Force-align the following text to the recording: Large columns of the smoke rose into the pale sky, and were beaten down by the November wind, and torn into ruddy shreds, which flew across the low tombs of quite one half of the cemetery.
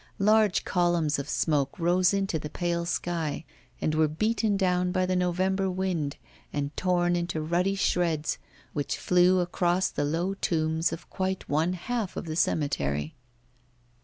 Large 0.17 0.65
columns 0.65 1.19
of 1.19 1.27
the 1.27 1.31
smoke 1.31 1.77
rose 1.77 2.11
into 2.11 2.39
the 2.39 2.49
pale 2.49 2.87
sky, 2.87 3.45
and 3.79 3.93
were 3.93 4.07
beaten 4.07 4.57
down 4.57 4.91
by 4.91 5.05
the 5.05 5.15
November 5.15 5.69
wind, 5.69 6.17
and 6.51 6.75
torn 6.75 7.15
into 7.15 7.39
ruddy 7.39 7.75
shreds, 7.75 8.39
which 8.73 8.97
flew 8.97 9.41
across 9.41 9.89
the 9.89 10.03
low 10.03 10.33
tombs 10.33 10.91
of 10.91 11.07
quite 11.11 11.47
one 11.47 11.73
half 11.73 12.17
of 12.17 12.25
the 12.25 12.35
cemetery. 12.35 13.13